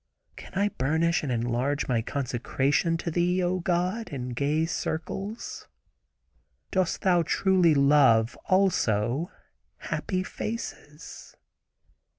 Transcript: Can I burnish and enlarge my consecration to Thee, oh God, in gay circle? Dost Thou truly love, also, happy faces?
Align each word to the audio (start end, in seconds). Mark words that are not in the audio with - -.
Can 0.35 0.55
I 0.55 0.69
burnish 0.69 1.21
and 1.21 1.31
enlarge 1.31 1.87
my 1.87 2.01
consecration 2.01 2.97
to 2.97 3.11
Thee, 3.11 3.43
oh 3.43 3.59
God, 3.59 4.09
in 4.09 4.29
gay 4.29 4.65
circle? 4.65 5.37
Dost 6.71 7.01
Thou 7.01 7.21
truly 7.21 7.75
love, 7.75 8.35
also, 8.47 9.29
happy 9.77 10.23
faces? 10.23 11.35